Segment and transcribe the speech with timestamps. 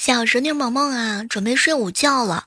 [0.00, 2.46] 小侄女萌萌啊，准备睡午觉了，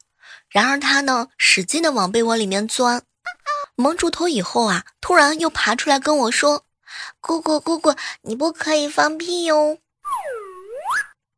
[0.50, 3.04] 然而她呢，使劲的往被窝里面钻，
[3.76, 6.64] 蒙住头以后啊，突然又爬出来跟我说
[7.22, 7.94] ：“姑姑姑姑，
[8.24, 9.78] 你不可以放屁哟。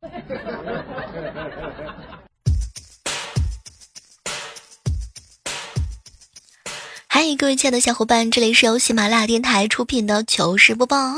[7.08, 11.16] 嗨，各位亲爱的小伙伴，这里是由喜马拉雅电台出品的糗事播报。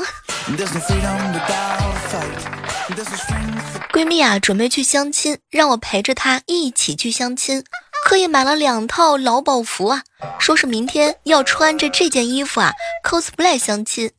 [3.91, 7.63] 闺蜜啊，准备去相亲，让我陪着她一起去相亲，
[8.05, 10.03] 特意买了两套劳保服啊，
[10.39, 12.71] 说是明天要穿着这件衣服啊
[13.03, 14.11] cosplay 相亲。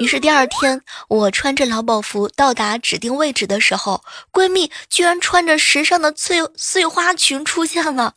[0.00, 8.14] 于是第二天，我穿着劳保服到达指定位置的时候，闺蜜居然穿着时尚的碎碎花裙出现了。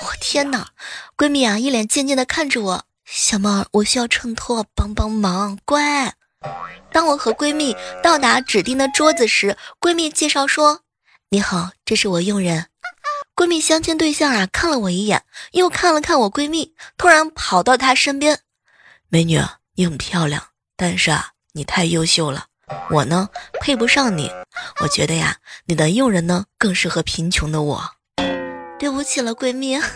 [0.00, 0.68] 我天哪！
[1.16, 6.14] 闺蜜啊，一脸贱贱的看着我，小猫，我需要衬托，帮帮忙，乖。
[6.90, 10.80] 当我和闺蜜到达指定的桌子时，闺蜜介绍说
[11.30, 12.66] ：“你好，这是我佣人。”
[13.36, 15.22] 闺蜜相亲对象啊，看了我一眼，
[15.52, 18.40] 又看了看我闺蜜，突然跑到她身边
[19.08, 19.40] ：“美女，
[19.74, 20.42] 你很漂亮，
[20.76, 22.46] 但是啊，你太优秀了，
[22.90, 23.28] 我呢
[23.60, 24.32] 配不上你。
[24.80, 25.36] 我觉得呀，
[25.66, 27.90] 你的佣人呢更适合贫穷的我。”
[28.78, 29.78] 对不起了，闺蜜。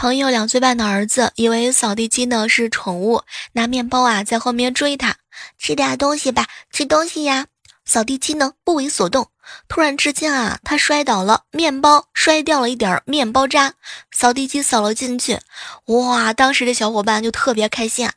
[0.00, 5.16] 朋友两岁半的儿子以为扫地机呢是宠物，拿面包啊在后面追他，
[5.58, 7.48] 吃点东西吧，吃东西呀。
[7.84, 9.28] 扫地机呢不为所动，
[9.68, 13.74] 突然之间啊，他摔倒了，面包摔掉了一点面包渣，
[14.10, 15.38] 扫地机扫了进去，
[15.84, 16.32] 哇！
[16.32, 18.14] 当时的小伙伴就特别开心啊，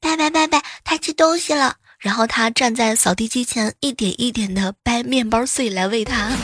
[0.00, 1.76] 拜拜拜拜，他吃东西了。
[1.98, 6.36] 然后他站在扫地机前，一点一点的掰面包碎来喂他。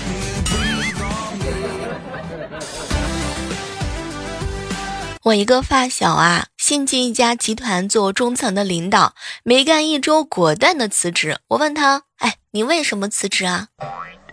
[5.29, 11.39] 我一个发小啊，新进一家集团做中层的领导，没干一周，果断的辞职。
[11.49, 13.69] 我问他，哎，你为什么辞职啊？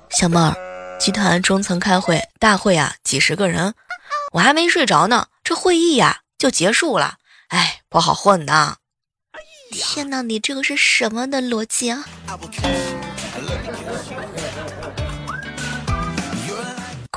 [0.10, 0.56] 小妹儿，
[0.98, 3.74] 集团中层开会，大会啊，几十个人，
[4.32, 7.16] 我还没睡着呢，这会议呀就结束了，
[7.50, 8.78] 哎，不好混呐。
[9.72, 12.06] 天哪，你这个是什么的逻辑啊？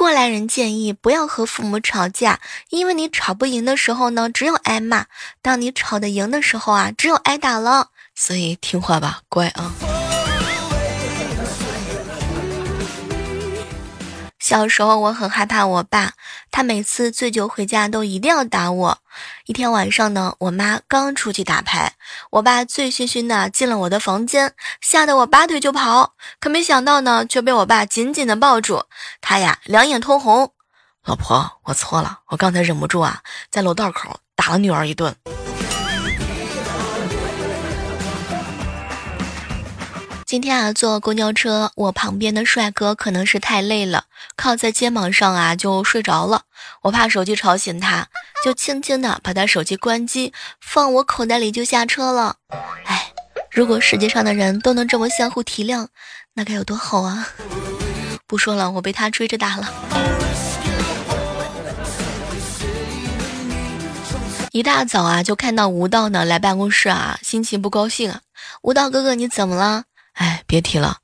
[0.08, 5.02] 过来人建议不要和父母吵架，因为你吵不赢的时候呢，只有挨骂；
[5.42, 7.88] 当你吵得赢的时候啊，只有挨打了。
[8.14, 9.97] 所以听话吧，乖啊。
[14.48, 16.12] 小时候我很害怕我爸，
[16.50, 18.98] 他每次醉酒回家都一定要打我。
[19.44, 21.92] 一天晚上呢，我妈刚出去打牌，
[22.30, 28.84] 我爸醉醺醺的进了我的房间，吓得我拔腿就跑，可没想到呢，却被我爸紧紧的抱住。
[29.20, 30.50] 他呀，两眼通红，
[31.04, 33.20] 老婆，我错了，我刚才忍不住啊，
[33.50, 35.14] 在楼道口打了女儿一顿。
[40.28, 44.04] 今天啊，坐公交车，我旁边的帅哥可能是太累了，
[44.36, 46.42] 靠在肩膀上啊就睡着了。
[46.82, 48.08] 我怕手机吵醒他，
[48.44, 52.36] 就轻轻的把他手机关机，放我口袋里就下车了。
[52.84, 53.10] 哎，
[53.50, 55.86] 如果世界上的人都能这么相互体谅，
[56.34, 57.30] 那该有多好啊！
[58.26, 59.72] 不说了，我被他追着打了。
[64.52, 68.20] 一大早啊，就看到吴道呢来办公室啊，心情不高兴啊。
[68.60, 69.84] 吴道哥哥，你怎么了？
[70.18, 70.98] 哎，别提了，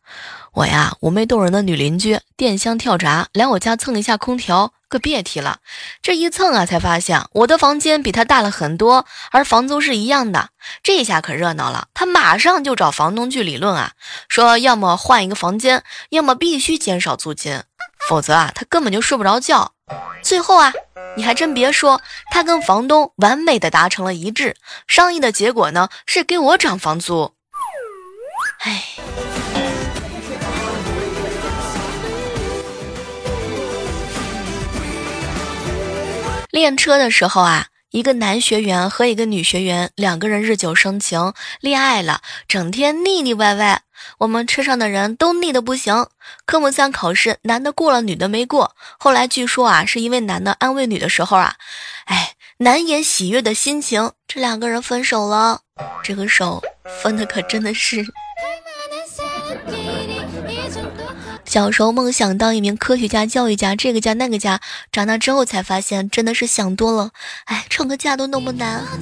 [0.52, 5.58] 我呀，妩媚动人的女邻居，电箱跳闸，来我家蹭一下空调，可别提了。
[6.02, 10.48] 这一蹭啊，才发现我的房间比他大了很多，而房租是一样的。
[10.82, 13.92] 这下可热闹了，他马上就找房东去理论啊，
[14.28, 17.62] 说要么换一个房间，要么必须减少租金，
[18.08, 19.74] 否则啊，他根本就睡不着觉。
[20.22, 20.72] 最后啊，
[21.16, 22.00] 你还真别说，
[22.32, 24.56] 他跟房东完美的达成了一致，
[24.88, 27.34] 商议的结果呢，是给我涨房租。
[28.66, 28.82] 唉，
[36.50, 43.82] 练车的时候啊，一个男学员和一个女学员两个人日久生情，恋爱了，整天腻腻歪歪。
[44.20, 46.06] 我们车上的人都腻得不行。
[46.46, 48.74] 科目三考试，男的过了，女的没过。
[48.98, 51.56] 后来据说啊，是因为男的安慰女的时候啊，
[52.06, 55.60] 哎，难掩喜悦的心情，这两个人分手了。
[56.02, 56.62] 这个手
[57.02, 58.06] 分的可真的是。
[61.54, 64.60] 小时候梦想当一名科学家、教育家，这个家那个家，
[64.90, 67.12] 长大之后才发现真的是想多了。
[67.44, 68.82] 哎，创个家都那么难。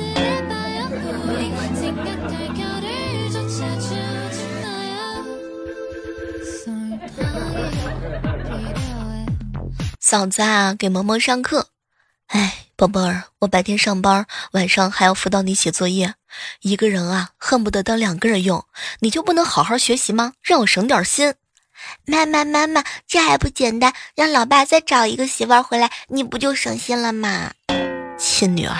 [9.98, 11.68] 嫂子啊，给萌萌上课。
[12.26, 12.66] 哎。
[12.74, 16.14] 宝贝儿，我白天上班，晚上还要辅导你写作业，
[16.62, 18.64] 一个人啊，恨不得当两个人用，
[19.00, 20.32] 你就不能好好学习吗？
[20.42, 21.34] 让我省点心。
[22.06, 23.92] 妈妈，妈妈，这还不简单？
[24.14, 27.52] 让老爸再找一个媳妇儿回来，你不就省心了吗？
[28.18, 28.76] 亲女儿。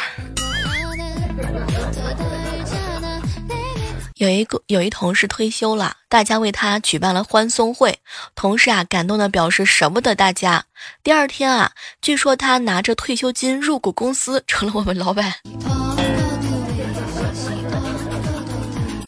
[4.16, 7.98] 有一个有一同事退休了，大家为他举办了欢送会。
[8.36, 10.64] 同事啊，感动的表示舍不得大家。
[11.02, 15.34] 第二天啊，据说他拿着退休金入股公司，成了我们老板。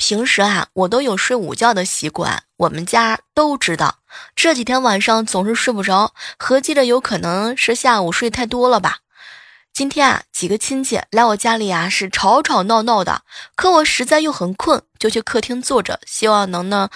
[0.06, 4.00] 平时啊，我都有睡午觉的习惯，我们家都知道。
[4.36, 8.98] 这几天晚上总是睡不着，合计着有可能是下午睡太多了吧。
[9.74, 13.22] 今天啊，几个亲戚来我家里啊，是吵吵闹闹的。
[13.56, 16.90] 可我实在又很困，就去客厅坐着，希望能呢，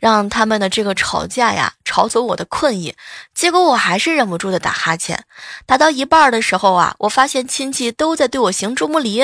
[0.00, 2.96] 让他们的这个吵架呀，吵走我的困意。
[3.32, 5.24] 结果我还是忍不住的打哈欠，
[5.64, 9.22] 打到一半的时候啊，我发现亲戚都在对我行注目礼，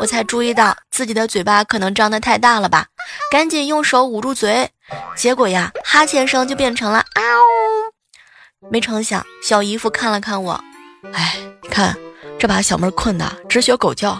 [0.00, 2.88] 我才注意到自己的嘴巴可能张得太大了吧，
[3.30, 4.68] 赶紧用手捂住嘴。
[5.14, 7.22] 结果呀，哈欠声就变成了嗷。
[8.72, 10.60] 没成想，小姨夫看了看我，
[11.12, 11.96] 哎，你看。
[12.40, 14.18] 这把小妹困的直学狗叫。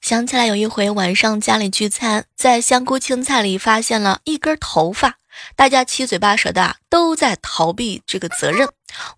[0.00, 5.16] 想起来有一回晚上家里聚餐，在香菇青菜里发现了一根头发，
[5.54, 8.66] 大家七嘴八舌的都在逃避这个责任。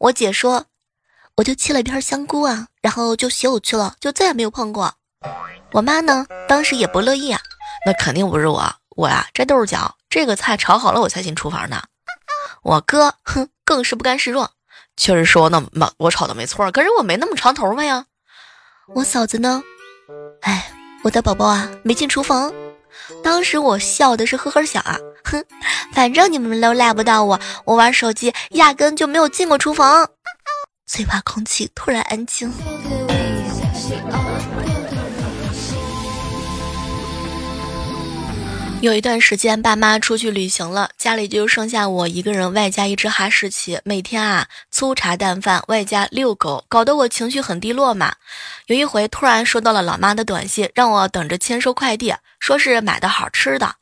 [0.01, 0.65] 我姐说，
[1.37, 4.95] 我就切了一片香菇啊，然后就洗我去了，就再也没有碰过。
[5.71, 7.41] 我妈呢，当时也不乐意啊，
[7.87, 11.85] 那肯定不是我，我呀这豆角，这个菜炒好了我才进厨房的。
[12.62, 13.49] 我哥，哼。
[13.62, 14.51] 更是不甘示弱，
[14.97, 18.07] 确实说那么我炒的没错，可是我没那么长头发呀。
[18.97, 19.62] 我嫂子呢？
[20.43, 20.73] 哎，
[21.05, 22.53] 我的宝宝啊，没进厨房。
[23.23, 25.45] 当时我笑的是呵呵笑啊，哼，
[25.93, 30.11] 反正你们都赖不到我，我玩手机压根就没有进过厨房。
[30.85, 32.53] 嘴巴空气突然安静。
[38.81, 43.79] 有一段时间，爸妈出去旅行了，家里就剩下我一个人，外加一只哈士奇。
[43.85, 48.15] 每天啊，粗茶淡饭，外加遛狗，搞得我情绪很低落嘛。
[48.69, 53.75] 有一回，突然收到了老妈的短信，让我等着签收快递，说是买的好吃的。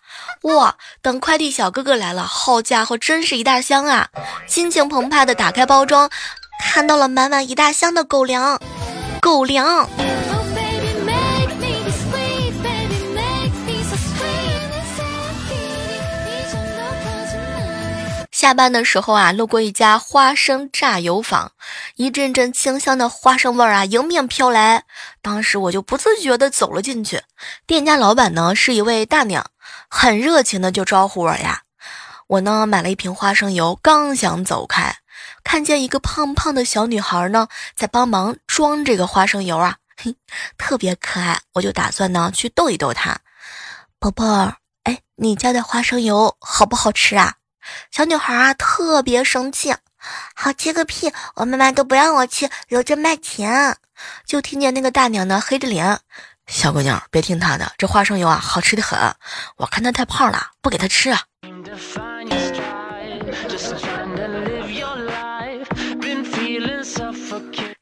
[0.43, 4.09] 哇，等快递小哥哥来了，好家伙，真是一大箱啊！
[4.49, 6.11] 心情澎湃的打开包装，
[6.61, 8.61] 看到了满满一大箱的狗粮，
[9.21, 9.89] 狗粮。
[18.38, 21.50] 下班的时候啊，路过一家花生榨油坊，
[21.96, 24.85] 一阵阵清香的花生味儿啊迎面飘来。
[25.20, 27.20] 当时我就不自觉地走了进去。
[27.67, 29.44] 店家老板呢是一位大娘，
[29.90, 31.62] 很热情的就招呼我呀。
[32.29, 34.99] 我呢买了一瓶花生油，刚想走开，
[35.43, 40.14] 看见一个胖胖的小女孩呢在帮忙装这个花生油啊，嘿，
[40.56, 41.40] 特别可爱。
[41.55, 43.19] 我就打算呢去逗一逗她。
[43.99, 47.35] 宝贝儿，哎，你家的花生油好不好吃啊？
[47.91, 49.75] 小女孩啊，特别生气，
[50.35, 51.12] 好吃个屁！
[51.35, 53.76] 我妈妈都不让我吃，留着卖钱。
[54.26, 55.99] 就听见那个大娘呢，黑着脸
[56.47, 58.99] ：“小姑娘，别听她的，这花生油啊，好吃的很。
[59.56, 61.15] 我看她太胖了，不给她吃。”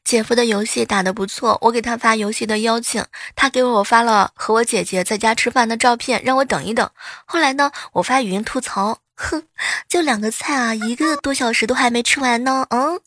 [0.03, 3.05] 姐夫的游戏打得不错，我给他发游戏的邀请，
[3.35, 6.89] 他给我发了和我姐姐在家吃饭的照片，让我等一等。
[7.25, 8.99] 后来呢，我发语音吐槽。
[9.17, 9.43] 哼，
[9.89, 12.65] 就两个菜啊，一个多小时都还没吃完呢。
[12.69, 12.99] 嗯，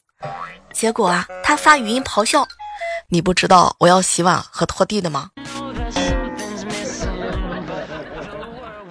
[0.72, 2.46] 结果啊，他发语音咆哮
[3.08, 5.30] ：“你不知道我要洗碗和拖地的吗？”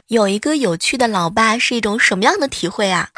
[0.08, 3.10] 有一个有趣的老爸是一种什么样的体会啊？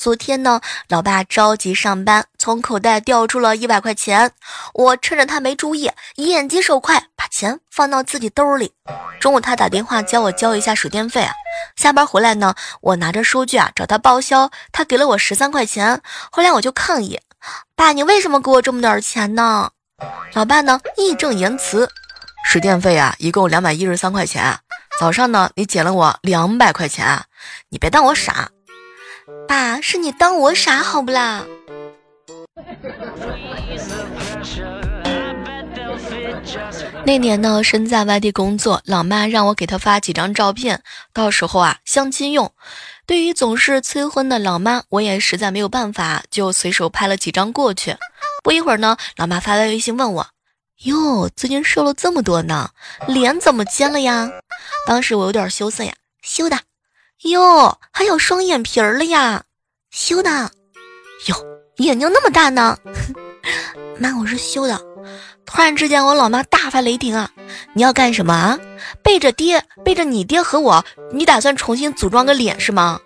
[0.00, 4.32] 昨天呢，老爸着急上班，从口袋掉出了一百块钱。
[4.72, 8.72] 我趁着他没注意，眼疾手快把钱放到自己兜里。
[9.20, 11.34] 中午他打电话叫我交一下水电费啊。
[11.76, 16.00] 下班回来呢，我拿着收据啊找他报销，他给了我十三块钱。
[16.30, 17.20] 后来我就抗议
[17.76, 19.72] ：“爸，你为什么给我这么点钱呢？”
[20.32, 21.90] 老爸呢义正言辞
[22.48, 24.60] ：“水电费啊，一共两百一十三块钱。
[24.98, 27.22] 早上呢，你捡了我两百块钱，
[27.68, 28.48] 你别当我傻。”
[29.48, 31.44] 爸，是你当我傻好不啦？
[37.04, 40.82] 那年呢，身在外地工作，老妈让我给她发几张照片，
[41.12, 42.52] 到时候啊相亲用。
[43.06, 47.96] 对于总是催婚的老妈，我也实在没有办法，就随手拍了几张过去。
[48.42, 50.26] 不一会儿呢，老妈发来微信问我
[50.84, 52.70] ：“哟，最近瘦了这么多呢，
[53.06, 54.30] 脸怎么尖了呀？”
[54.86, 56.58] 当时我有点羞涩呀，羞的。
[57.24, 59.42] 哟，还有双眼皮儿了呀，
[59.90, 60.30] 修的。
[61.26, 61.36] 哟，
[61.76, 62.78] 眼睛那么大呢？
[64.00, 64.80] 妈，我是修的。
[65.44, 67.30] 突然之间，我老妈大发雷霆啊！
[67.74, 68.58] 你要干什么啊？
[69.02, 72.98] 背着爹，背着你爹和我，你打算重新组装个脸是吗？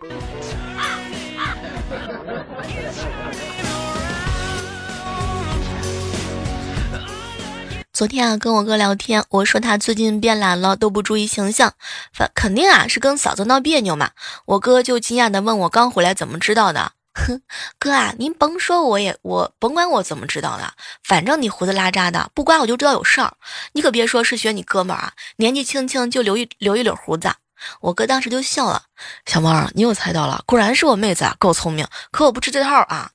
[7.94, 11.74] 昨天啊，跟我哥聊天，我说他最近变懒了，都不注意形象，
[12.12, 14.10] 反肯定啊是跟嫂子闹别扭嘛。
[14.46, 16.90] 我哥就惊讶的问我刚回来怎么知道的？
[17.14, 17.40] 哼，
[17.78, 20.72] 哥啊，您甭说我也我甭管我怎么知道的，
[21.04, 23.34] 反正你胡子拉碴的，不刮我就知道有事儿。
[23.74, 27.32] 你可别说是学你哥们儿啊，年纪轻轻就留一留一绺胡子。
[27.80, 28.86] 我哥当时就笑了，
[29.24, 31.86] 小猫儿，你又猜到了，果然是我妹子啊，够聪明。
[32.10, 33.12] 可我不吃这套啊。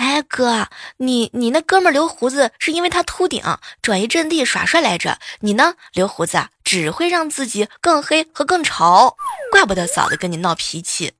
[0.00, 0.66] 哎，哥，
[0.96, 3.42] 你你那哥们留胡子是因为他秃顶，
[3.82, 5.18] 转移阵地耍帅来着。
[5.40, 9.14] 你呢，留胡子只会让自己更黑和更丑，
[9.52, 11.12] 怪不得嫂子跟你闹脾气。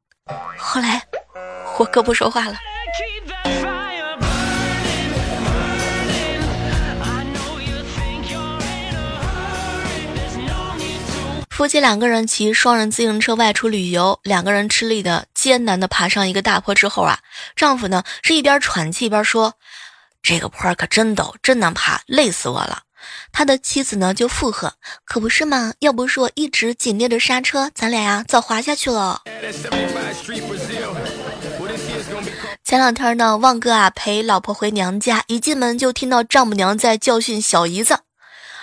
[0.57, 1.03] 后来，
[1.77, 2.55] 我哥不说话了。
[11.51, 17.19] 夫妻两个人骑双人自行车外出旅游，两个人吃力的艰难的爬上一个大坡之后啊，
[17.57, 19.55] 丈夫呢是一边喘气一边说
[20.23, 22.83] ：“这个坡可真陡，真难爬，累死我了。”
[23.33, 24.75] 他的妻子呢就附和
[25.07, 29.23] ：“可不是嘛，要不是我一直紧捏着刹车，咱俩呀早滑下去了。”
[32.63, 37.99] 前两天呢，旺哥啊陪老婆回娘家，一进门就听到丈母娘在教训小姨子。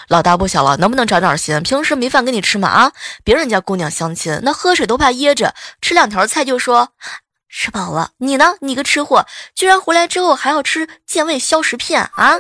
[0.08, 1.62] 老大不小了，能不能长点心？
[1.64, 2.70] 平时没饭给你吃吗？
[2.70, 2.92] 啊，
[3.24, 6.94] 别人家姑娘相亲，那喝水都怕噎着，吃两条菜就说
[7.50, 8.12] 吃饱了。
[8.18, 8.56] 你呢？
[8.62, 12.36] 你个吃货，居然回来之后还要吃健胃消食片啊！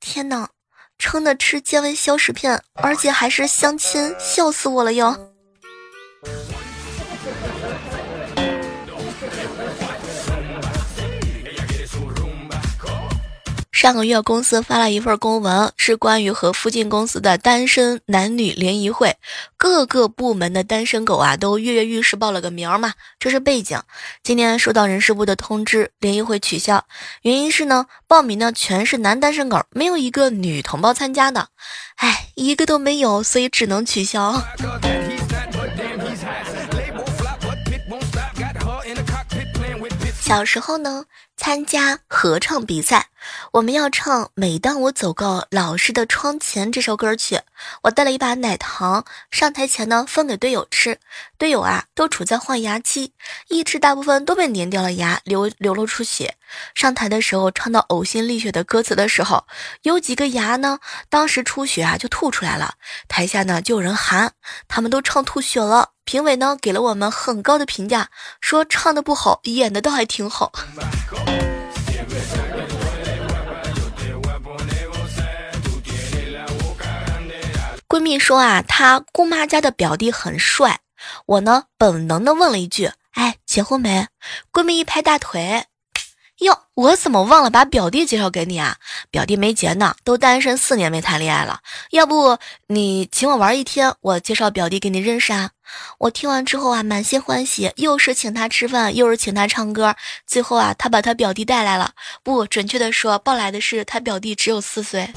[0.00, 0.48] 天哪，
[0.98, 5.29] 撑的吃健胃消食片，而且还是相亲，笑死我了哟！
[13.80, 19.16] 上个月公司发了一份公文，是关于和附近公司的单身男女联谊会，
[19.56, 22.92] 各个部门的单身狗啊都跃跃欲试报了个名嘛。
[23.18, 23.80] 这是背景。
[24.22, 26.84] 今天收到人事部的通知，联谊会取消，
[27.22, 31.48] 原因是呢，报名的全是男单身狗，没有一个女同胞参加的。
[31.96, 34.38] 哎，一个都没有，所以只能取消。
[40.20, 41.06] 小时候呢，
[41.40, 43.06] 参加合唱比赛，
[43.52, 47.40] 我们要唱《每当我走过老师的窗前》这首歌曲。
[47.80, 50.98] 我带了一把奶糖上台前呢，分给队友吃。
[51.38, 53.14] 队友啊，都处在换牙期，
[53.48, 56.36] 一吃大部分都被粘掉了牙，流流露出血。
[56.74, 59.46] 上台的时候唱到呕心沥血的歌词的时候，
[59.80, 60.78] 有几个牙呢，
[61.08, 62.74] 当时出血啊，就吐出来了。
[63.08, 64.34] 台下呢就有人喊，
[64.68, 65.92] 他们都唱吐血了。
[66.04, 68.10] 评委呢给了我们很高的评价，
[68.42, 70.52] 说唱的不好，演的倒还挺好。
[77.90, 80.78] 闺蜜说啊，她姑妈家的表弟很帅。
[81.26, 84.06] 我呢本能的问了一句：“哎，结婚没？”
[84.52, 85.64] 闺蜜一拍大腿。
[86.38, 88.76] 哟，我怎么忘了把表弟介绍给你啊？
[89.10, 91.58] 表弟没结呢，都单身四年没谈恋爱了。
[91.90, 95.50] 要不你请我玩一天，我介绍表弟给你认识啊？
[95.98, 99.96] 我听完之后啊，满心欢喜，又是请他吃饭，又是请他唱歌。
[100.28, 101.90] 最后啊，他把他表弟带来了，
[102.22, 105.10] 不准确的说，抱来的是他表弟只有四岁。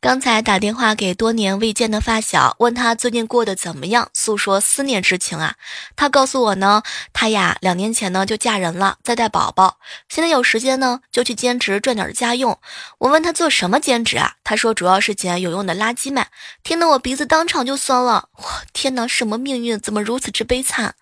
[0.00, 5.56] 刚才打电话给多年未见的发小，问他最近过得怎么样，诉说思念之情啊。
[5.96, 9.78] 他告诉我呢，他呀两年前呢就嫁人了，在带宝宝，
[10.08, 12.60] 现在有时间呢就去兼职赚点家用。
[12.98, 14.34] 我问他做什么兼职啊？
[14.44, 16.28] 他说主要是捡有用的垃圾卖。
[16.62, 18.28] 听得我鼻子当场就酸了。
[18.36, 20.94] 我天哪，什么命运怎么如此之悲惨？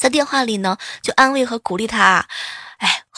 [0.00, 2.02] 在电话里呢就安慰和鼓励他。
[2.02, 2.26] 啊，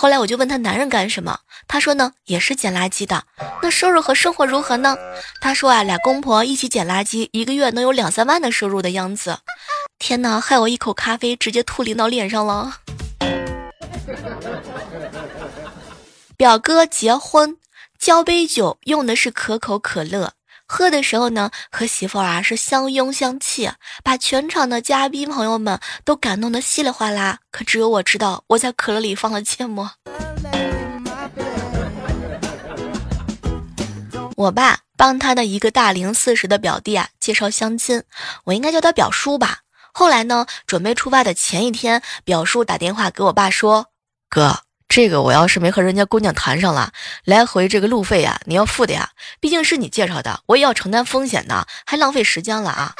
[0.02, 3.22] 后来我就问他男人干什么，他说呢也是捡垃圾的。
[3.62, 4.96] 那收入和生活如何呢？
[5.40, 9.38] 他说啊，俩公婆一起捡垃圾，一个月能有两三万的收入的样子。
[10.00, 12.78] 天哪，害我一口咖啡直接吐领导脸上了。
[16.36, 17.56] 表哥结婚，
[17.96, 20.32] 交杯酒用的是可口可乐。
[20.72, 23.70] 喝的时候呢，和媳妇儿啊是相拥相泣，
[24.02, 27.40] 把全场的嘉宾朋友们都感动的稀里哗啦。
[27.50, 29.90] 可只有我知道，我在可乐里放了芥末。
[34.34, 38.02] 我爸帮他的一个大龄四十的表弟啊介绍相亲，
[38.44, 39.58] 我应该叫他表叔吧。
[39.92, 43.88] 后来呢，准备出发的前一天，表叔打电话给我爸说
[44.30, 44.60] ：“哥。”
[44.94, 46.92] 这个我要是没和人家姑娘谈上了，
[47.24, 49.08] 来回这个路费呀，你要付的呀，
[49.40, 52.92] 毕竟是你介绍的，我也要承担风险的，还浪费时间了啊！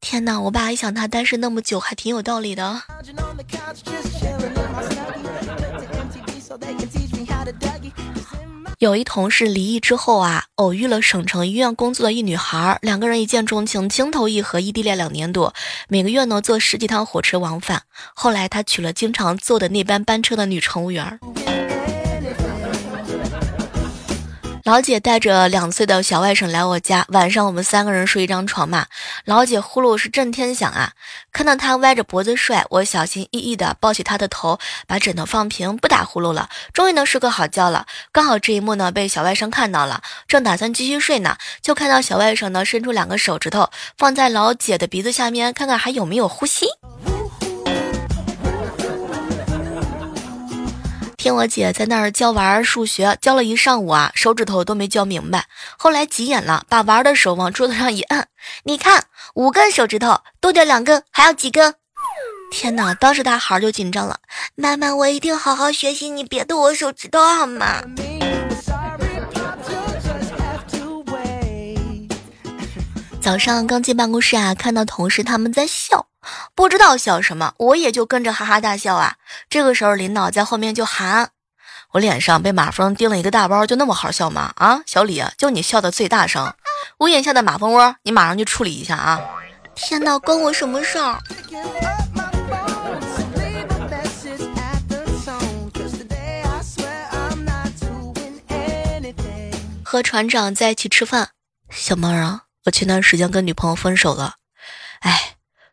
[0.00, 2.82] 天哪，我爸一想他单身那么久，还挺有道理的。
[8.84, 15.54] 有一同事离异之后啊，偶遇了省城医院工作的一女孩，两个人一见钟情，情投意合，异地恋两年多，
[15.88, 17.84] 每个月呢坐十几趟火车往返。
[18.14, 21.18] 后来他娶了经常坐的那班班车的女乘务员。
[24.64, 28.86] 老姐带着两岁的小外甥来我家，晚上我们三个人睡一张床嘛。
[29.26, 30.92] 老姐呼噜是震天响啊！
[31.34, 37.84] 看到他歪着脖子睡，我小心翼翼地抱起他的头，把枕头放平，不打呼噜了，终于能睡个好觉了。
[38.10, 43.68] 刚好这一幕呢被小外甥看到了，正打算继续睡呢，就看到小外甥呢伸出两个手指头
[43.98, 46.64] 放在老姐的鼻子下面，看看还有没有呼吸。
[51.24, 55.46] 听我姐在那儿教娃儿数学，教了一上午啊，手指头都没教明白。
[55.78, 58.28] 后来急眼了，把娃儿的手往桌子上一摁，
[58.64, 61.76] 你看五根手指头，多掉两根，还要几根？
[62.52, 62.92] 天哪！
[62.92, 64.18] 当时大孩儿就紧张了，
[64.54, 67.82] 妈妈，我一定好好学习，你别动我手指头好吗？
[73.24, 76.08] 早上刚进办公室啊，看到同事他们在笑。
[76.54, 79.14] 不知道笑什么，我也就跟着哈哈大笑啊。
[79.48, 81.30] 这个时候，领导在后面就喊
[81.92, 86.52] ：“我脸上被马蜂叮了一个大包，就那么好笑吗？”啊，小李，就你笑的最大声。
[86.98, 89.18] 屋檐下的马蜂窝，你马上去处理一下啊！
[89.74, 91.18] 天哪，关我什么事儿？
[99.82, 101.30] 和船长在一起吃饭，
[101.70, 104.36] 小猫儿啊，我前段时间跟女朋友分手了，
[105.00, 105.30] 哎。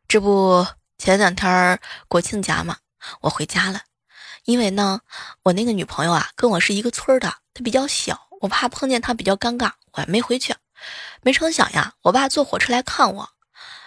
[0.08, 0.68] 这不
[0.98, 1.80] 前两天
[2.10, 2.76] 国庆节嘛，
[3.22, 3.80] 我回家了，
[4.44, 5.00] 因为呢，
[5.44, 10.54] 我那个女朋友啊跟我是一个村的，她比较小，我怕碰见她比较尴尬，我还没回去。
[11.22, 13.30] 没成想呀，我爸坐火车来看我，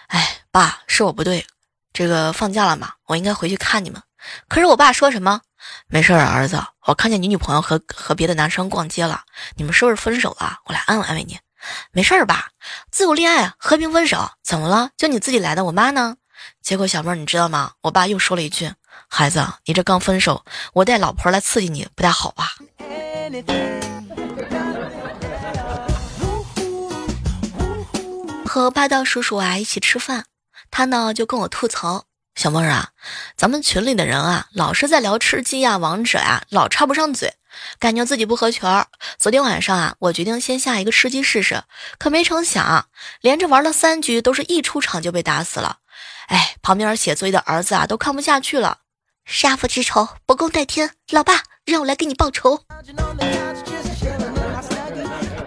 [0.07, 1.45] 哎，爸是我不对，
[1.93, 4.01] 这个放假了嘛，我应该回去看你们。
[4.47, 5.41] 可是我爸说什么？
[5.85, 9.25] 没事啊，儿子，我看见你女朋友和和别的男生逛街了，
[9.57, 10.57] 你们是不是分手了？
[10.65, 11.37] 我来安慰安慰你。
[11.95, 12.49] 没事儿吧？
[12.91, 14.89] 自由恋爱，和平分手，怎么了？
[14.97, 16.17] 就你自己来的，我妈呢？
[16.61, 17.71] 结果小妹儿，你知道吗？
[17.83, 18.69] 我爸又说了一句
[19.07, 22.55] ：“孩子，你这刚分手，我带老婆来刺激你，不太好吧？”
[28.45, 30.25] 和霸道叔叔啊一起吃饭，
[30.69, 32.89] 他呢就跟我吐槽：“小妹儿啊，
[33.37, 37.35] 咱们群里的人啊，老是在聊吃鸡呀、王者呀，老插不上嘴。”
[37.79, 38.87] 感觉自己不合群儿。
[39.17, 41.63] 昨天晚上啊，我决定先下一个吃鸡试试，
[41.97, 42.87] 可没成想，
[43.21, 45.77] 连着玩了三局，都是一出场就被打死了。
[46.27, 48.79] 哎，旁边写作业的儿子啊，都看不下去了。
[49.25, 50.91] 杀父之仇，不共戴天。
[51.11, 52.61] 老爸，让我来给你报仇。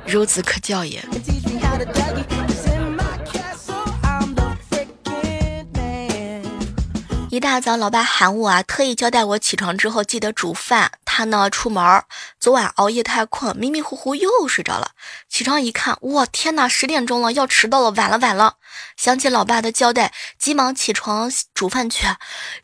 [0.07, 1.05] 孺子可教也。
[7.39, 10.91] 一大早，老爸喊我啊，特意交代我起床之后记得煮饭。
[11.05, 12.03] 他呢，出门
[12.41, 14.91] 昨晚熬夜太困，迷迷糊糊又睡着了。
[15.29, 18.57] 起床一看，哇，天哪，十点钟了，要迟到了，晚了，晚了。
[18.97, 22.09] 想起老爸的交代，急忙起床煮饭去。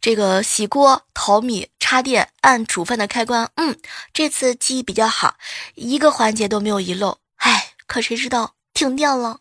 [0.00, 3.78] 这个洗锅、淘米、插电、按煮饭的开关，嗯，
[4.12, 5.36] 这次记忆比较好，
[5.76, 7.18] 一个环节都没有遗漏。
[7.36, 9.38] 唉，可谁知道停电了。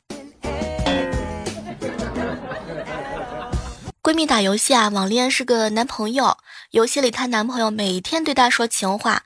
[4.03, 6.35] 闺蜜打游戏啊，网恋是个男朋友。
[6.71, 9.23] 游戏里她男朋友每天对她说情话，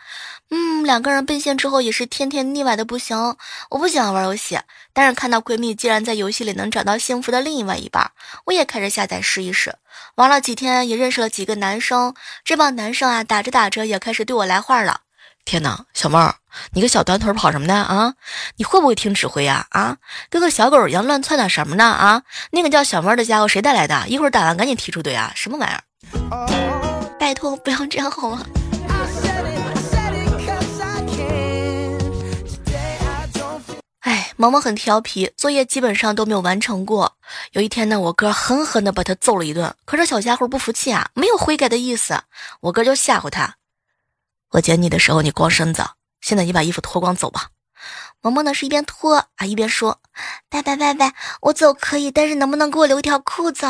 [0.51, 3.35] 嗯，两个人奔现之后也是天天腻歪的不行。
[3.71, 4.59] 我不喜欢玩游戏，
[4.93, 8.11] 但是看到闺蜜竟然在游戏里能找到幸福的另外一半，
[8.45, 9.73] 我也开始下载试一试。
[10.13, 12.13] 玩了几天，也认识了几个男生。
[12.43, 15.01] 这帮男生啊，打着打着也开始对我来话了。
[15.47, 16.35] 天哪，小妹儿，
[16.73, 17.73] 你个小短腿跑什么呢？
[17.73, 18.15] 啊，
[18.57, 19.65] 你会不会听指挥呀？
[19.69, 19.95] 啊，
[20.29, 21.85] 跟个小狗一样乱窜点什么呢？
[21.85, 24.09] 啊，那个叫小妹儿的家伙谁带来的？
[24.09, 25.31] 一会儿打完赶紧踢出队啊！
[25.35, 27.15] 什么玩意儿？
[27.17, 28.45] 拜托不要这样好吗？
[34.01, 37.13] 哎，萌萌很调皮，作业基本上都没有完成过。
[37.53, 42.21] 有一天呢，我哥狠狠的把他揍了一顿，可这小家伙不服气啊，没有悔改的意思。
[42.59, 43.55] 我哥就吓唬他。
[44.51, 45.83] 我捡你的时候你光身子，
[46.21, 47.49] 现在你把衣服脱光走吧。
[48.21, 49.99] 萌萌呢是一边脱啊一边说
[50.49, 53.65] ：“拜拜拜拜，我走可以，但是能不能给我留条裤子？”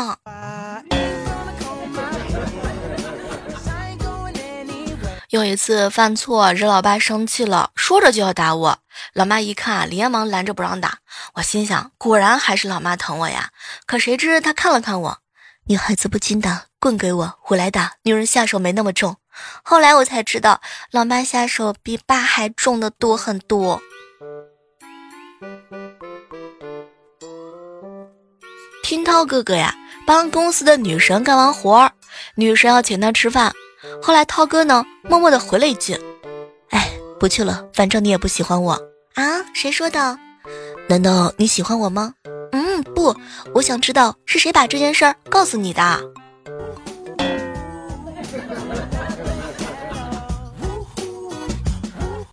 [5.30, 8.78] 有一次犯错惹老爸生气了，说着就要打我，
[9.12, 11.00] 老妈一看连忙拦着不让打。
[11.34, 13.50] 我心想，果然还是老妈疼我呀。
[13.84, 15.18] 可谁知她看了看我，
[15.66, 17.96] 女孩子不禁打，棍给我，我来打。
[18.04, 19.16] 女人下手没那么重。
[19.62, 23.80] 后来我才知道，老妈下手比爸还重的多很多。
[28.82, 29.74] 听涛哥哥呀，
[30.06, 31.92] 帮公司的女神干完活儿，
[32.36, 33.52] 女神要请他吃饭。
[34.02, 35.94] 后来涛哥呢，默默的回了一句
[36.70, 38.72] ：“哎，不去了，反正你也不喜欢我
[39.14, 40.18] 啊。”谁说的？
[40.88, 42.14] 难道你喜欢我吗？
[42.52, 43.14] 嗯，不，
[43.54, 46.00] 我想知道是谁把这件事儿告诉你的。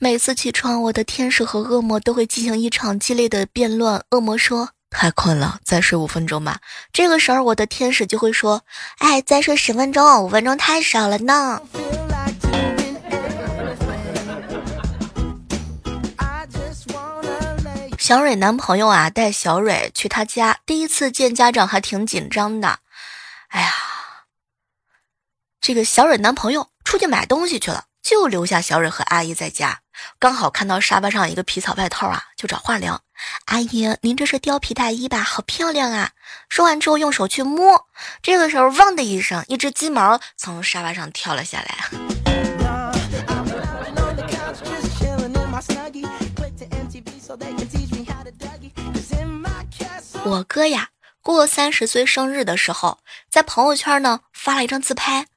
[0.06, 4.06] 每次起床，我的天使和恶魔都会进行一场激烈的辩论。
[4.12, 6.60] 恶魔说：“太困了，再睡五分钟吧。”
[6.94, 8.62] 这个时候，我的天使就会说
[9.02, 11.58] ：“哎，再睡十分钟，五分钟太少了呢。”
[17.98, 22.78] 小蕊男朋友啊，带小蕊去他家，第一次见家长还挺紧张的。
[23.48, 23.74] 哎呀，
[25.60, 29.80] 这个小蕊男朋友出去买东西去了，就留下小蕊和阿姨在家。
[30.20, 33.02] 刚好看到沙发上一个皮草外套啊，就找话聊。
[33.46, 35.24] 阿姨，您这是貂皮大衣吧？
[35.24, 36.12] 好漂亮啊！
[36.50, 37.88] 说完之后用手去摸，
[38.22, 41.90] 这个时候汪的一声，一只鸡毛从沙发上跳了下来。
[50.26, 50.90] 我哥呀，
[51.22, 55.28] 过三十岁生日的时候，在朋友圈呢发了一张自拍。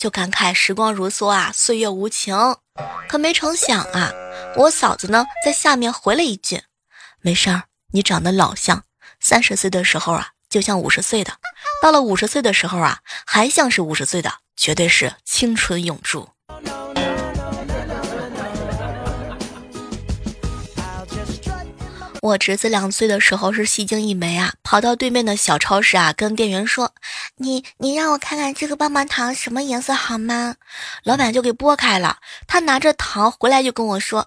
[0.00, 2.56] 就感慨时光如梭啊，岁月无情。
[3.08, 4.10] 可没成想啊，
[4.56, 6.62] 我嫂子呢在下面回了一句
[7.20, 8.84] ：“没事儿，你长得老像，
[9.20, 11.34] 三十岁的时候啊就像五十岁的，
[11.82, 16.30] 到了五十岁的时候啊还像是五十岁的，绝对是青春永驻。”
[22.22, 26.88] 我侄子两岁的时候是戏精一枚啊，跑到对面的小超市啊，跟店员说
[27.34, 30.54] ：“你你让我看看这个棒棒糖什么颜色好吗？”
[31.02, 32.18] 老板就给剥开了。
[32.46, 34.24] 他拿着糖回来就跟我说：“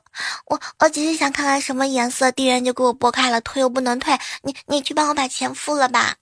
[0.47, 6.15] 我我只是想看看什么颜色。”店员就给我剥开了，退又不能退，你你去帮我把钱付了吧。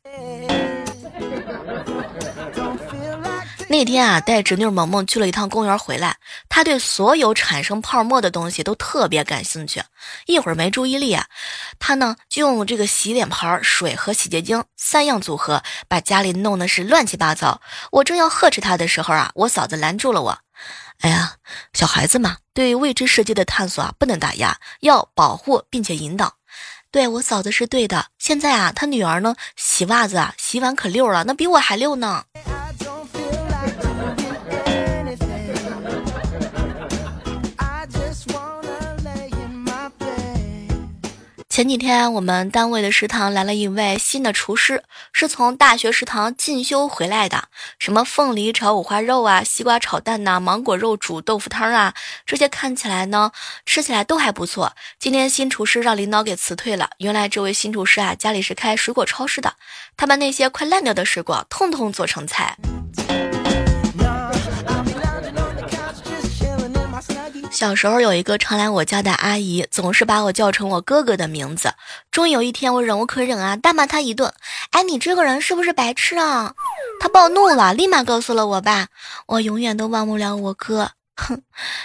[3.73, 9.81] 那天啊，带侄女萌萌去了一趟公园，回来，她对所有产生泡沫的东西都特别感兴趣。
[10.27, 11.25] 一会儿没注意力啊，
[11.79, 17.61] 她呢就用这个洗脸盆、水和洗洁精三样组合，把家里弄得是乱七八糟。
[17.91, 20.37] 我正要呵斥她的时候啊，我嫂子拦住了我。
[20.99, 21.37] 哎呀，
[21.73, 26.35] 小孩子嘛，对未知世界的探索啊，不能打压，要保护并且引导。
[26.91, 28.05] 对我嫂子是对的。
[28.19, 32.25] 现在啊，她女儿呢洗袜子啊，洗碗可溜了，那比我还溜呢。
[41.53, 47.47] 前几天我们单位的食堂来了一位新的厨师，是从大学食堂进修回来的。
[47.77, 51.93] 什么凤梨炒五花肉啊，西瓜炒蛋呐，芒果肉煮豆腐汤啊，
[52.25, 53.31] 这些看起来呢，
[53.67, 54.73] 吃起来都还不错。
[54.97, 56.89] 今天新厨师让领导给辞退了。
[56.97, 59.53] 原来这位新厨师啊，家里是开水果超市的，
[59.95, 62.57] 他把那些快烂掉的水果通通做成菜。
[67.63, 71.73] 小时候有一个常来我家的阿姨，总是把我叫成我哥哥的名字。
[72.11, 74.33] 终于有一天，我忍无可忍啊，大骂她一顿。
[74.71, 76.53] 哎，你这个人是不是白痴啊？
[76.99, 78.87] 她暴怒了，立马告诉了我爸。
[79.27, 81.41] 我永远都忘不了我哥，哼，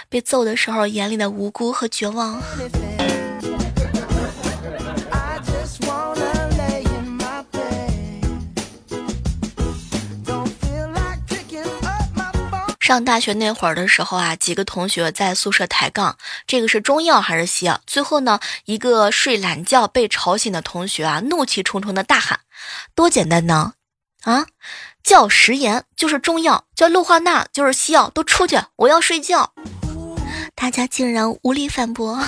[0.09, 2.41] 被揍的时候眼里的无辜和绝望。
[12.89, 17.79] 上大学那会儿的时候啊，几个同学在宿舍抬杠，这个是中药还是西药？
[17.85, 22.39] 最后呢，一个睡懒觉被吵醒的同学啊，怒气冲冲的大喊
[22.95, 23.73] ：“多简单呢！
[24.23, 24.47] 啊，
[25.03, 28.59] 叫食盐就是中药，叫氯化钠就是西药，都出去！
[28.77, 29.53] 我要睡觉。”
[30.57, 32.19] 大家竟然无力反驳。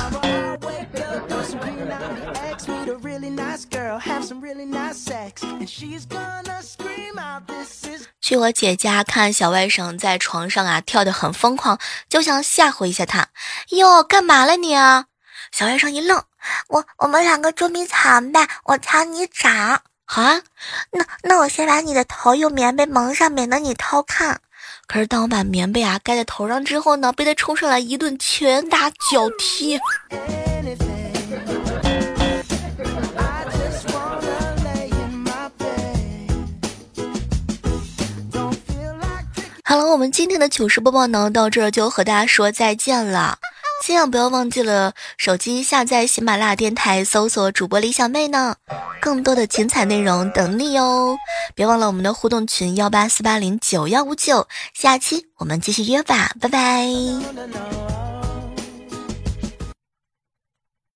[8.19, 11.77] 去我姐家看小外甥在床上啊跳得很疯狂，
[12.09, 13.27] 就想吓唬一下他。
[13.69, 15.05] 哟，干嘛了你啊？
[15.51, 16.23] 小外甥一愣，
[16.69, 19.49] 我我们两个捉迷藏呗，我藏你找。
[20.05, 20.41] 好啊，
[20.91, 24.39] 那那我先把你的头用棉被蒙上，免得你偷看。
[24.87, 29.79] 可是当我把棉被啊盖在头上之后呢，被他冲上来一顿拳打脚踢。
[39.71, 43.37] 好了，我们今天的糗事播报呢，到这儿就和大家说再见了。
[43.81, 48.57] 千万不要忘记了手机下载喜马拉雅电台，搜索主播李小妹呢，
[48.99, 51.15] 更多的精彩内容等你哟。
[51.55, 56.85] 别忘了我们的互动群幺八四八零九幺五九，下期我们继续约吧，拜拜。